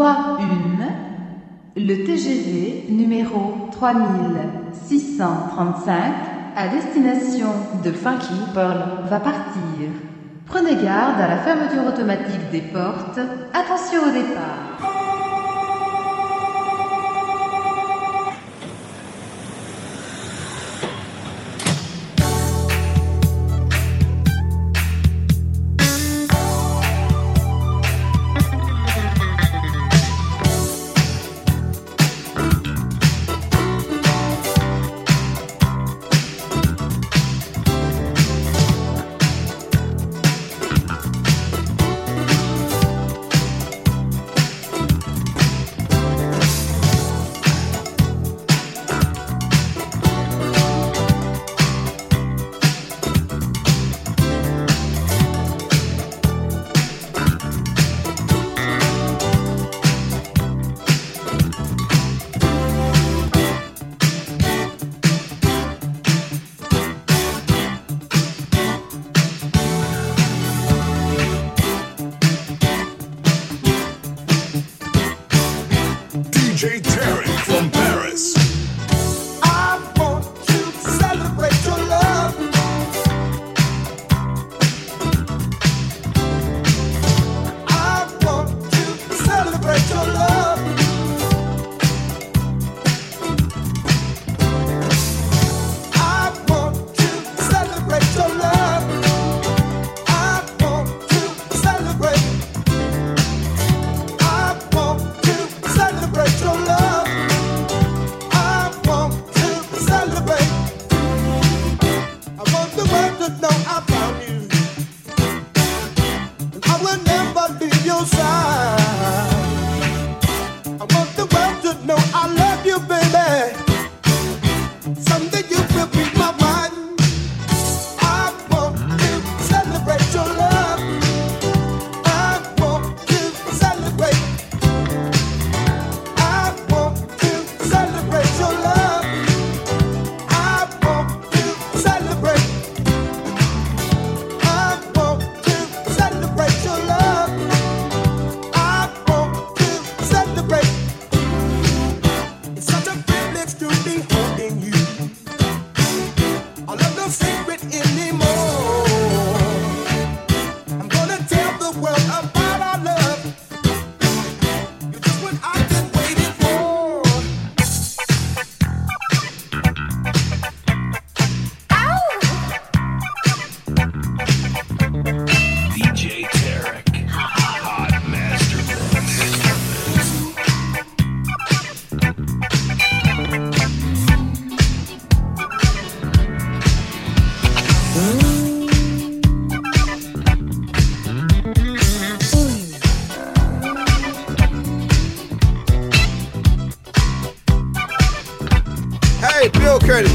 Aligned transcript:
Voie 0.00 0.40
1. 0.40 1.76
Le 1.76 1.94
TGV 2.06 2.86
numéro 2.88 3.68
3635 3.70 5.94
à 6.56 6.68
destination 6.68 7.48
de 7.84 7.92
Funky 7.92 8.32
Pearl 8.54 8.78
va 9.10 9.20
partir. 9.20 9.90
Prenez 10.46 10.76
garde 10.82 11.20
à 11.20 11.28
la 11.28 11.36
fermeture 11.36 11.86
automatique 11.86 12.50
des 12.50 12.62
portes. 12.62 13.20
Attention 13.52 14.04
au 14.08 14.10
départ. 14.10 14.89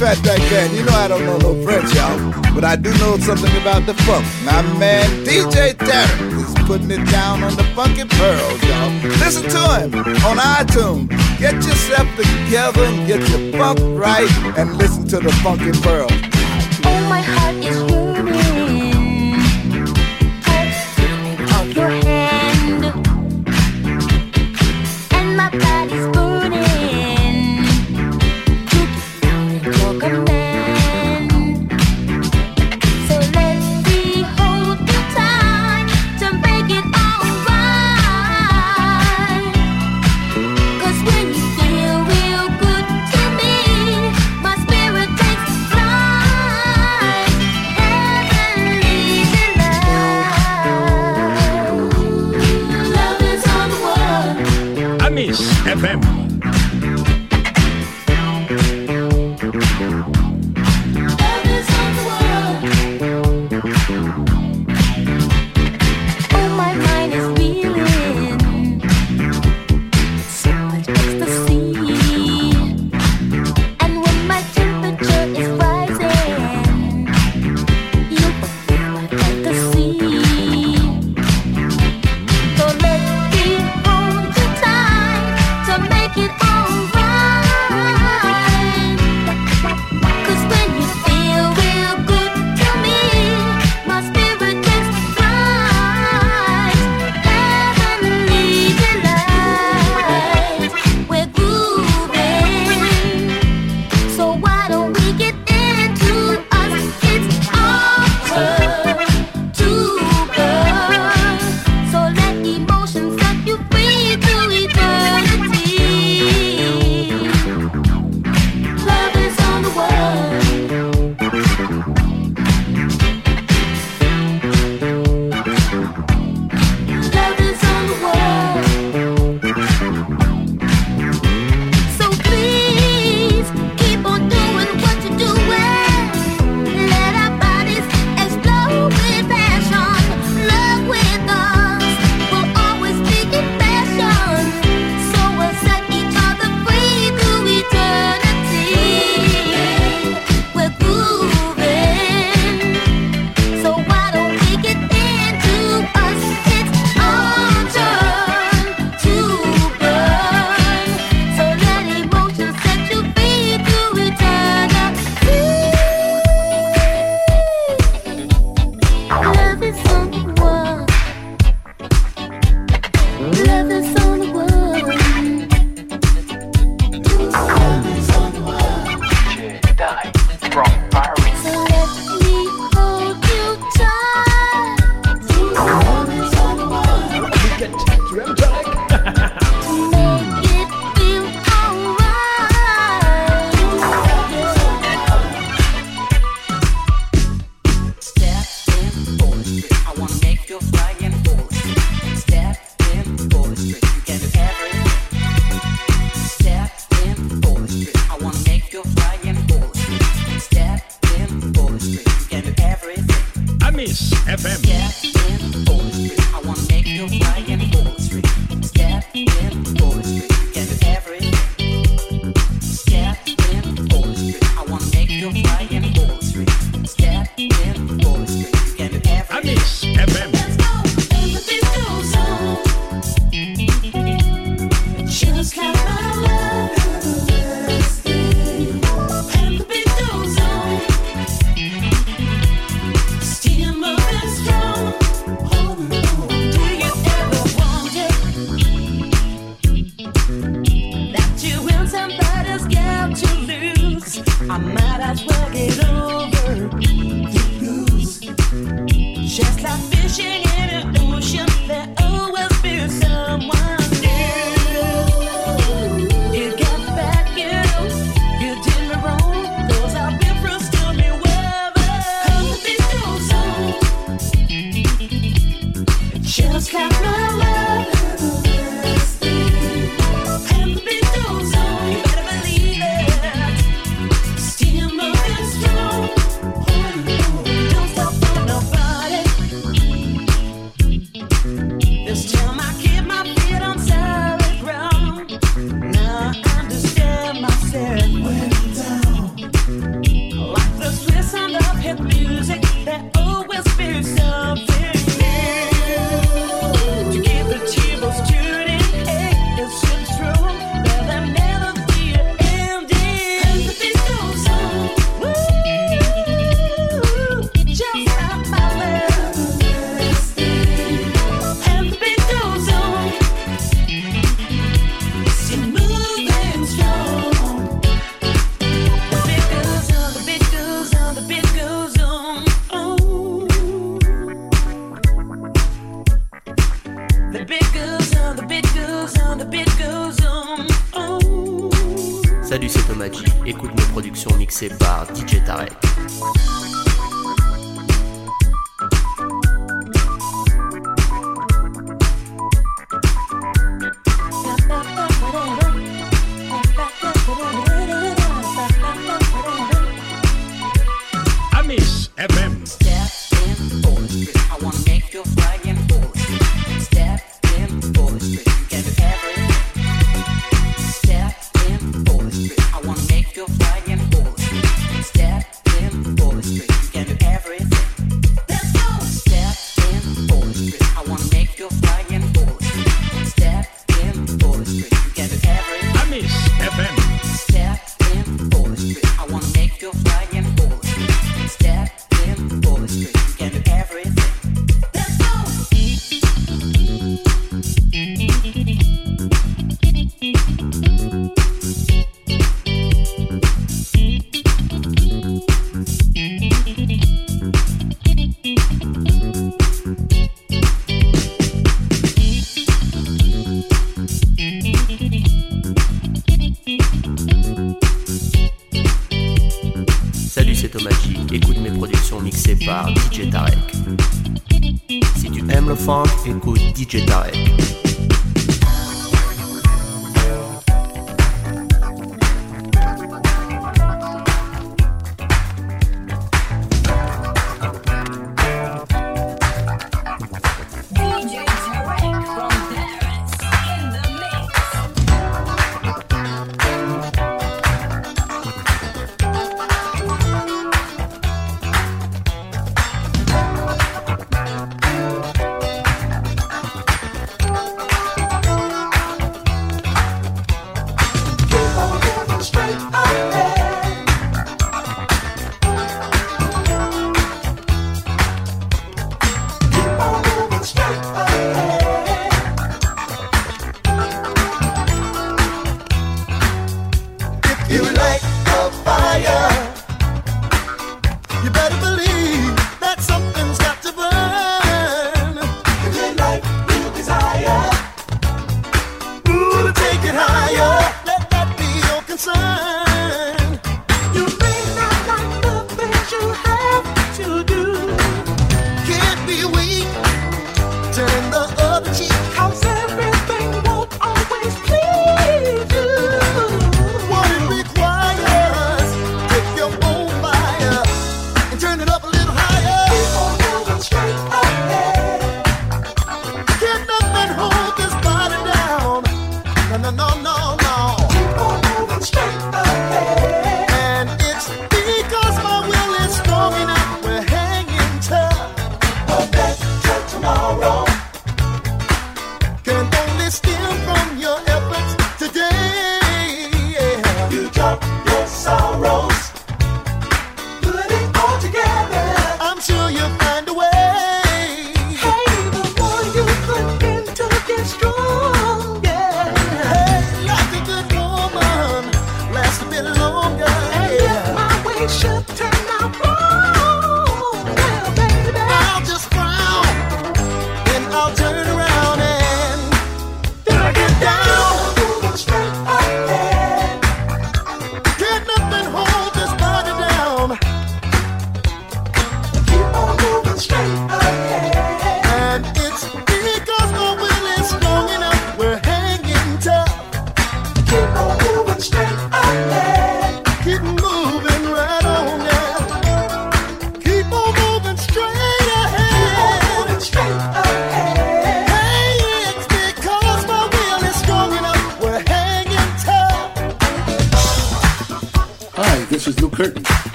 Fatback 0.00 0.40
Band. 0.48 0.72
You 0.72 0.82
know 0.82 0.94
I 0.94 1.08
don't 1.08 1.26
know 1.26 1.36
no 1.36 1.62
French, 1.62 1.94
y'all. 1.94 2.16
But 2.54 2.64
I 2.64 2.74
do 2.74 2.88
know 2.98 3.18
something 3.18 3.54
about 3.60 3.84
the 3.84 3.92
funk. 4.08 4.24
My 4.44 4.62
man 4.78 5.06
DJ 5.26 5.74
Tarek 5.74 6.40
is 6.40 6.66
putting 6.66 6.90
it 6.90 7.04
down 7.10 7.42
on 7.42 7.54
the 7.54 7.64
funky 7.76 8.04
pearls, 8.06 8.62
y'all. 8.64 8.90
Listen 9.20 9.44
to 9.50 9.62
him 9.76 9.94
on 10.24 10.38
iTunes. 10.38 11.10
Get 11.38 11.54
yourself 11.56 12.08
together 12.16 12.86
get 13.06 13.28
your 13.28 13.52
funk 13.52 13.78
right 14.00 14.30
and 14.56 14.78
listen 14.78 15.06
to 15.08 15.18
the 15.20 15.32
funky 15.44 15.72
pearls. 15.82 16.12
Oh, 16.84 17.06
my 17.10 17.20
heart 17.20 17.56
is 17.56 17.89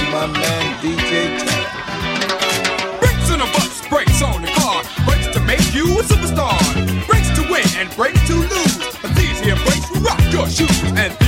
to 0.00 0.10
my 0.10 0.26
man 0.26 0.66
DJ 0.82 1.38
Khaled. 1.38 3.00
Breaks 3.00 3.30
in 3.30 3.40
a 3.40 3.48
bus, 3.52 3.88
breaks 3.88 4.22
on 4.22 4.42
the 4.42 4.48
car, 4.48 4.82
breaks 5.04 5.28
to 5.34 5.40
make 5.40 5.74
you 5.74 5.84
a 5.98 6.02
superstar. 6.02 6.58
Breaks 7.06 7.30
to 7.36 7.42
win 7.50 7.66
and 7.76 7.88
breaks 7.96 8.20
to 8.28 8.34
lose. 8.34 8.78
But 9.02 9.14
these 9.14 9.40
here 9.40 9.56
breaks 9.56 9.90
rock 10.00 10.20
your 10.32 10.48
shoes 10.48 10.82
and 10.96 11.19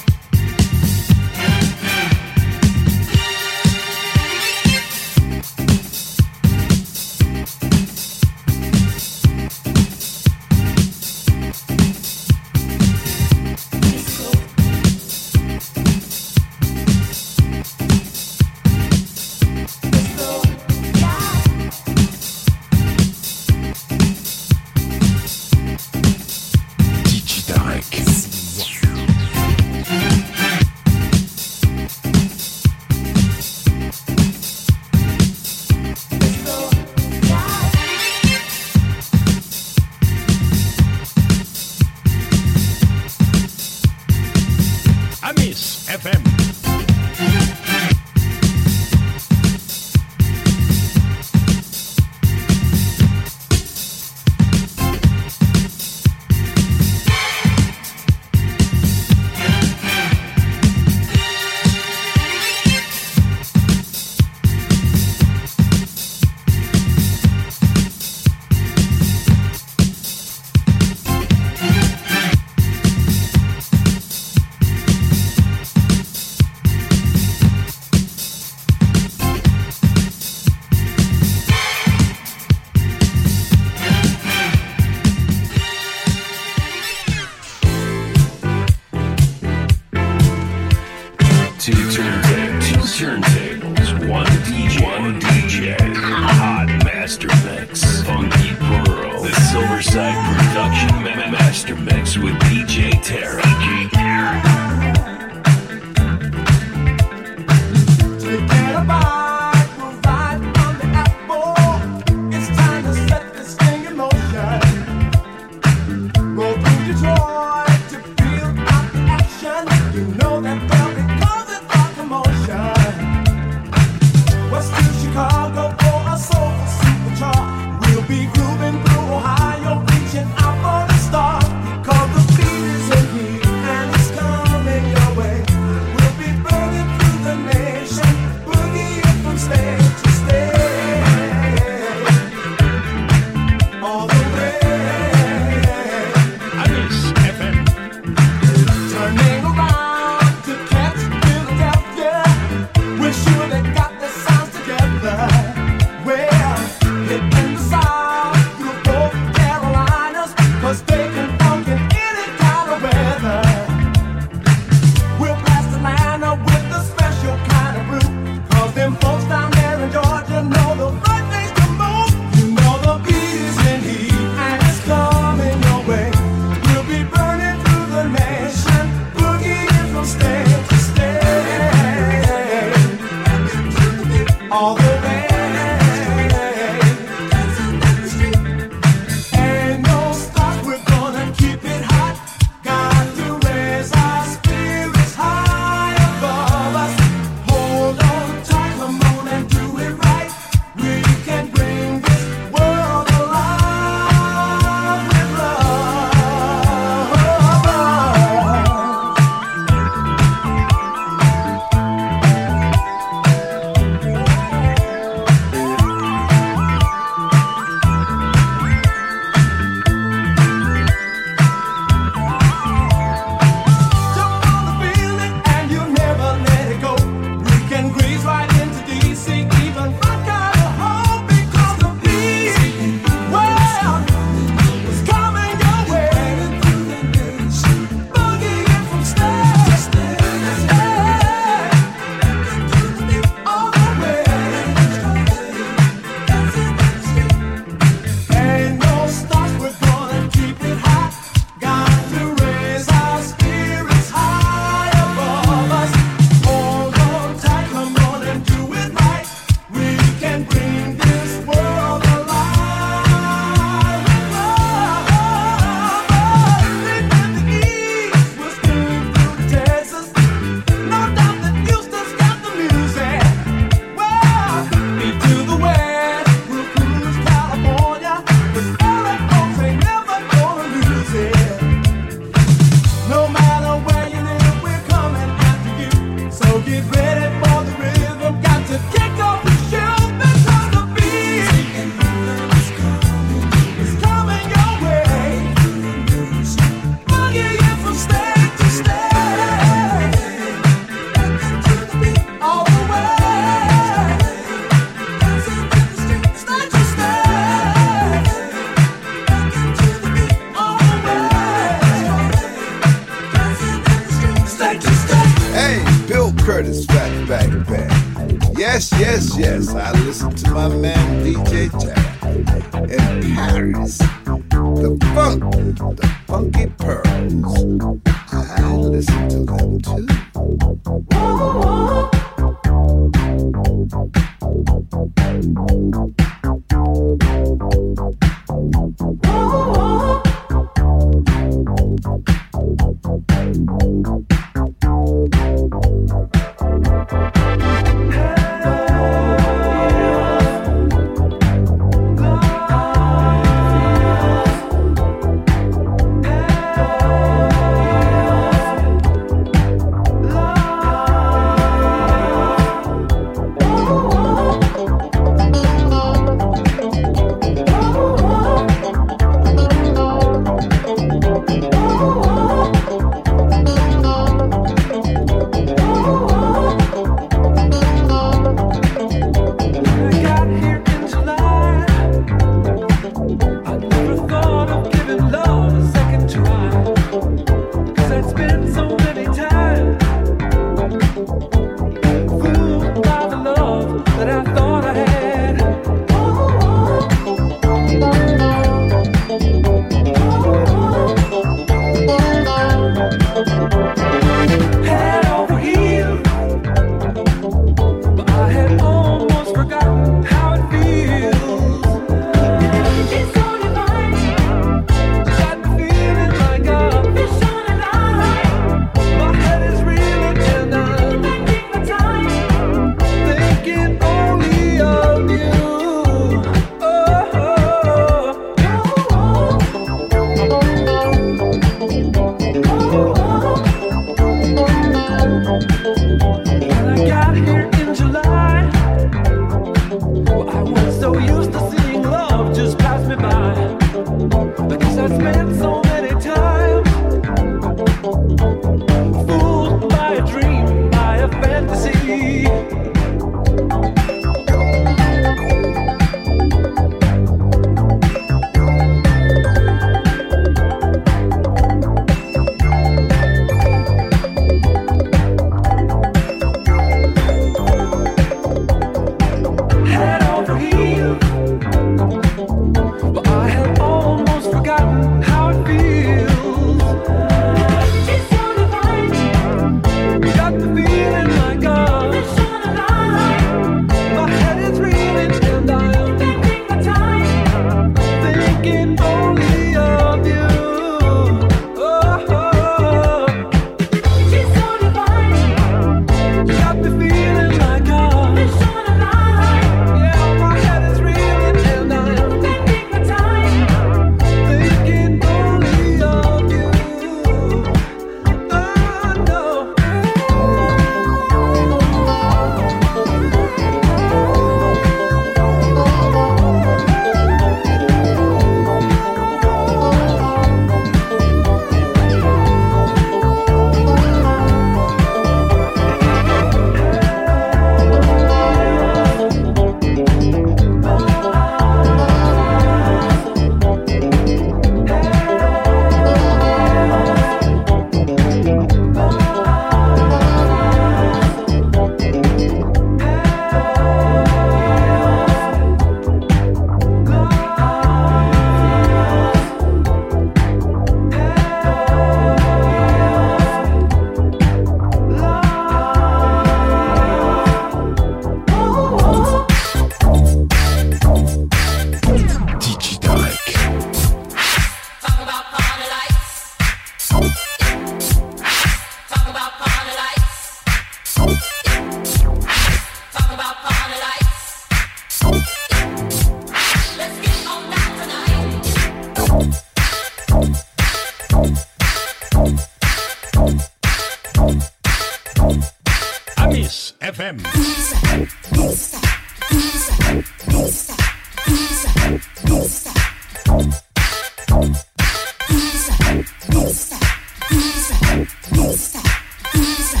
DJ 599.53 600.00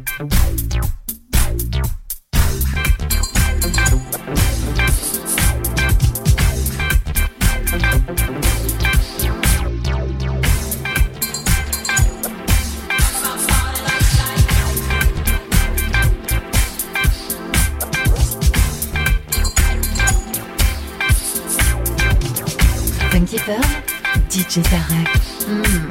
DJ 24.51 24.63
Tarek. 24.63 25.90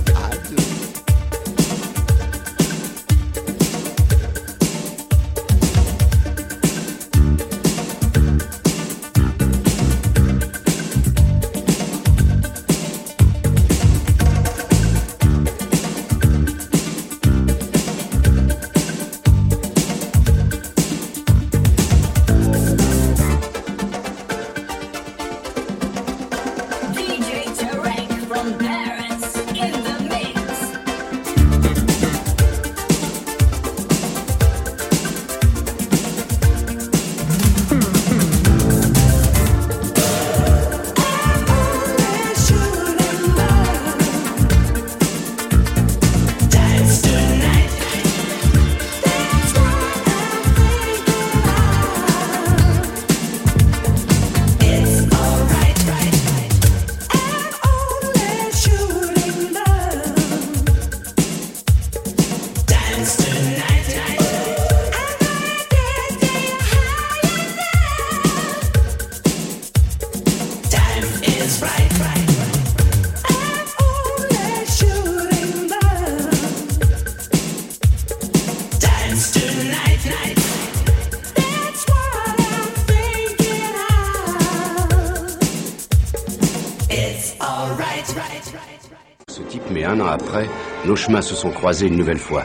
Ce 89.27 89.41
type, 89.43 89.61
mais 89.69 89.83
un 89.83 89.99
an 89.99 90.07
après, 90.07 90.49
nos 90.85 90.95
chemins 90.95 91.21
se 91.21 91.35
sont 91.35 91.51
croisés 91.51 91.85
une 91.85 91.97
nouvelle 91.97 92.17
fois. 92.17 92.43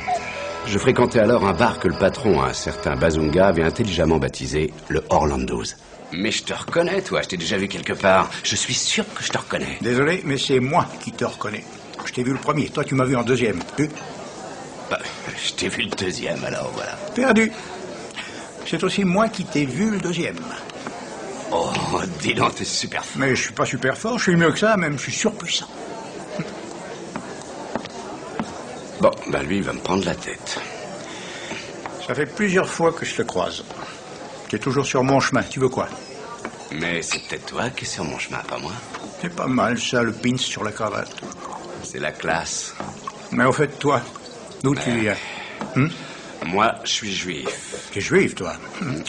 Je 0.67 0.79
fréquentais 0.79 1.21
alors 1.21 1.47
un 1.47 1.55
bar 1.55 1.79
que 1.79 1.89
le 1.89 1.95
patron, 1.95 2.43
un 2.43 2.53
certain 2.53 2.95
Bazunga, 2.95 3.47
avait 3.47 3.63
intelligemment 3.63 4.19
baptisé 4.19 4.75
le 4.89 5.03
Orlando's. 5.09 5.77
Mais 6.13 6.33
je 6.33 6.45
te 6.45 6.53
reconnais, 6.53 7.01
toi, 7.01 7.23
je 7.23 7.29
t'ai 7.29 7.37
déjà 7.39 7.57
vu 7.57 7.69
quelque 7.69 7.95
part. 7.95 8.31
Je 8.43 8.55
suis 8.55 8.75
sûr 8.75 9.05
que 9.15 9.25
je 9.25 9.31
te 9.33 9.39
reconnais. 9.39 9.79
Désolé, 9.81 10.21
mais 10.27 10.37
c'est 10.37 10.61
moi 10.61 10.87
qui 11.03 11.11
te 11.11 11.25
reconnais. 11.25 11.65
Je 12.05 12.13
t'ai 12.13 12.23
vu 12.23 12.33
le 12.33 12.39
premier, 12.39 12.69
toi 12.69 12.85
tu 12.85 12.95
m'as 12.95 13.05
vu 13.05 13.17
en 13.17 13.23
deuxième. 13.23 13.61
Bah, 14.91 14.99
je 15.37 15.53
t'ai 15.53 15.69
vu 15.69 15.83
le 15.83 15.91
deuxième, 15.91 16.45
alors 16.45 16.71
voilà. 16.75 16.93
Perdu. 17.15 17.51
c'est 18.67 18.83
aussi 18.83 19.05
moi 19.05 19.29
qui 19.29 19.45
t'ai 19.45 19.65
vu 19.65 19.91
le 19.91 19.99
deuxième. 19.99 20.39
Oh, 21.53 21.71
dis 22.21 22.35
donc, 22.35 22.55
t'es 22.57 22.65
super 22.65 23.05
fort. 23.05 23.21
Mais 23.21 23.35
je 23.35 23.43
suis 23.43 23.53
pas 23.53 23.65
super 23.65 23.97
fort, 23.97 24.19
je 24.19 24.25
suis 24.25 24.37
mieux 24.37 24.51
que 24.53 24.59
ça, 24.59 24.77
même 24.77 24.97
je 24.99 25.03
suis 25.03 25.13
surpuissant. 25.13 25.69
Bon, 29.01 29.11
ben 29.29 29.43
lui, 29.43 29.59
il 29.59 29.63
va 29.63 29.73
me 29.73 29.81
prendre 29.81 30.05
la 30.05 30.15
tête. 30.15 30.59
Ça 32.07 32.15
fait 32.15 32.27
plusieurs 32.27 32.69
fois 32.69 32.93
que 32.93 33.05
je 33.05 33.17
te 33.17 33.23
croise. 33.23 33.65
Tu 34.49 34.57
es 34.57 34.59
toujours 34.59 34.87
sur 34.87 35.03
mon 35.03 35.21
chemin, 35.21 35.43
tu 35.43 35.61
veux 35.61 35.69
quoi? 35.69 35.89
Mais 36.73 37.03
c'est 37.03 37.19
peut-être 37.27 37.47
toi 37.47 37.71
qui 37.71 37.85
es 37.85 37.89
sur 37.89 38.05
mon 38.05 38.19
chemin, 38.19 38.39
pas 38.39 38.59
moi. 38.59 38.73
C'est 39.21 39.35
pas 39.35 39.47
mal 39.47 39.79
ça, 39.79 40.03
le 40.03 40.13
pins 40.13 40.37
sur 40.37 40.65
la 40.65 40.73
cravate. 40.73 41.15
C'est 41.83 41.99
la 41.99 42.13
classe. 42.13 42.75
Mais 43.33 43.45
au 43.45 43.53
fait, 43.53 43.79
toi, 43.79 44.01
d'où 44.63 44.75
tu 44.75 44.91
viens 44.99 45.17
Hum 45.77 45.91
Moi, 46.47 46.75
je 46.85 46.91
suis 46.91 47.15
juif. 47.15 47.89
Tu 47.93 47.99
es 47.99 48.03
juif, 48.03 48.35
toi 48.35 48.53
Hum. 48.83 49.03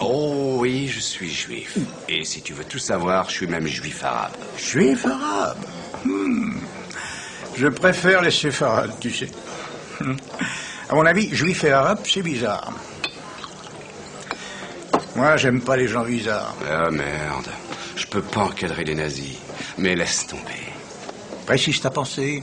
Oh 0.00 0.56
oui, 0.60 0.88
je 0.88 1.00
suis 1.00 1.30
juif. 1.30 1.76
Et 2.08 2.24
si 2.24 2.40
tu 2.40 2.54
veux 2.54 2.64
tout 2.64 2.78
savoir, 2.78 3.28
je 3.28 3.34
suis 3.34 3.46
même 3.46 3.66
juif 3.66 4.02
arabe. 4.04 4.32
Juif 4.58 5.04
arabe 5.06 5.58
Hmm. 6.04 6.54
Je 7.54 7.66
préfère 7.66 8.22
les 8.22 8.30
séfarades, 8.30 8.94
tu 9.00 9.10
sais. 9.12 9.28
Hmm. 10.00 10.16
À 10.88 10.94
mon 10.94 11.04
avis, 11.04 11.28
juif 11.34 11.62
et 11.64 11.72
arabe, 11.72 11.98
c'est 12.04 12.22
bizarre. 12.22 12.72
Moi, 15.14 15.36
j'aime 15.36 15.60
pas 15.60 15.76
les 15.76 15.86
gens 15.88 16.04
bizarres. 16.04 16.54
Ah 16.66 16.90
merde. 16.90 17.50
Je 17.96 18.06
peux 18.06 18.22
pas 18.22 18.42
encadrer 18.44 18.84
les 18.84 18.94
nazis. 18.94 19.36
Mais 19.76 19.94
laisse 19.94 20.26
tomber. 20.26 20.72
Précise 21.44 21.80
ta 21.80 21.90
pensée. 21.90 22.42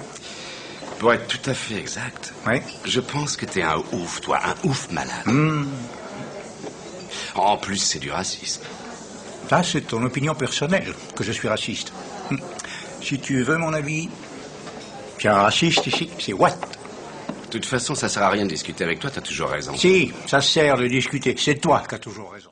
Pour 1.00 1.14
être 1.14 1.28
tout 1.28 1.50
à 1.50 1.54
fait 1.54 1.76
exact, 1.76 2.34
Oui 2.48 2.60
je 2.86 3.00
pense 3.00 3.38
que 3.38 3.46
t'es 3.46 3.62
un 3.62 3.78
ouf, 3.92 4.22
toi, 4.22 4.40
un 4.44 4.68
ouf 4.68 4.90
malade. 4.92 5.26
Hmm. 5.26 5.66
En 7.36 7.58
plus, 7.58 7.78
c'est 7.78 8.00
du 8.00 8.12
racisme. 8.12 8.64
Ça, 9.50 9.62
c'est 9.64 9.82
ton 9.82 10.04
opinion 10.04 10.34
personnelle, 10.34 10.94
que 11.16 11.24
je 11.24 11.32
suis 11.32 11.48
raciste. 11.48 11.94
Hmm. 12.32 12.38
Si 13.02 13.20
tu 13.20 13.44
veux 13.44 13.58
mon 13.58 13.74
avis, 13.74 14.10
puis 15.18 15.28
un 15.28 15.36
raciste 15.36 15.86
ici, 15.88 16.10
c'est 16.20 16.34
what? 16.34 16.56
De 17.46 17.52
toute 17.52 17.66
façon, 17.66 17.96
ça 17.96 18.10
sert 18.10 18.24
à 18.24 18.30
rien 18.30 18.44
de 18.44 18.50
discuter 18.50 18.84
avec 18.84 19.00
toi, 19.00 19.10
t'as 19.10 19.22
toujours 19.22 19.50
raison. 19.50 19.76
Si, 19.78 20.12
ça 20.26 20.42
sert 20.42 20.78
de 20.78 20.88
discuter. 20.88 21.36
C'est 21.38 21.56
toi 21.56 21.84
qui 21.88 21.96
as 21.96 22.00
toujours 22.00 22.32
raison. 22.32 22.50